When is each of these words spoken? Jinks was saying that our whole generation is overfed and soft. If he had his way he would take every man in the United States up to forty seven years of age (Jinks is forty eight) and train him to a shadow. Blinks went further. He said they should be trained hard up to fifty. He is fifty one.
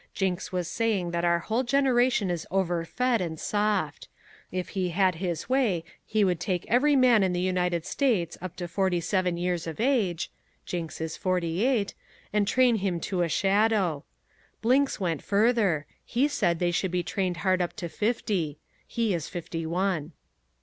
Jinks 0.15 0.51
was 0.51 0.67
saying 0.67 1.11
that 1.11 1.23
our 1.23 1.37
whole 1.37 1.61
generation 1.61 2.31
is 2.31 2.47
overfed 2.49 3.21
and 3.21 3.39
soft. 3.39 4.07
If 4.51 4.69
he 4.69 4.89
had 4.89 5.13
his 5.21 5.47
way 5.47 5.83
he 6.03 6.23
would 6.23 6.39
take 6.39 6.65
every 6.67 6.95
man 6.95 7.21
in 7.21 7.33
the 7.33 7.39
United 7.39 7.85
States 7.85 8.35
up 8.41 8.55
to 8.55 8.67
forty 8.67 8.99
seven 8.99 9.37
years 9.37 9.67
of 9.67 9.79
age 9.79 10.31
(Jinks 10.65 11.01
is 11.01 11.17
forty 11.17 11.63
eight) 11.63 11.93
and 12.33 12.47
train 12.47 12.77
him 12.77 12.99
to 13.01 13.21
a 13.21 13.29
shadow. 13.29 14.03
Blinks 14.63 14.99
went 14.99 15.21
further. 15.21 15.85
He 16.03 16.27
said 16.27 16.57
they 16.57 16.71
should 16.71 16.89
be 16.89 17.03
trained 17.03 17.37
hard 17.45 17.61
up 17.61 17.73
to 17.75 17.87
fifty. 17.87 18.57
He 18.87 19.13
is 19.13 19.27
fifty 19.29 19.67
one. 19.67 20.13